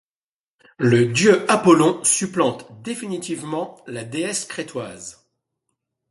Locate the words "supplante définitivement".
2.03-3.79